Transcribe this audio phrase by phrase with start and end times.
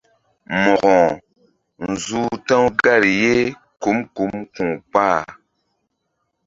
[0.63, 0.95] Mo̧ko
[1.89, 3.47] nzuh ta̧w gar yeri
[3.81, 5.21] kum kum ku̧ kpah.